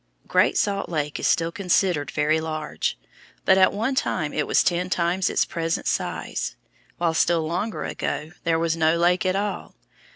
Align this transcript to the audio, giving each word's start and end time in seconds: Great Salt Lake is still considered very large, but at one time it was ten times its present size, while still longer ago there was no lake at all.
Great 0.27 0.57
Salt 0.57 0.89
Lake 0.89 1.19
is 1.19 1.27
still 1.27 1.51
considered 1.51 2.09
very 2.09 2.41
large, 2.41 2.97
but 3.45 3.55
at 3.55 3.71
one 3.71 3.93
time 3.93 4.33
it 4.33 4.47
was 4.47 4.63
ten 4.63 4.89
times 4.89 5.29
its 5.29 5.45
present 5.45 5.85
size, 5.85 6.55
while 6.97 7.13
still 7.13 7.45
longer 7.47 7.83
ago 7.83 8.31
there 8.43 8.57
was 8.57 8.75
no 8.75 8.95
lake 8.97 9.27
at 9.27 9.35
all. 9.35 9.75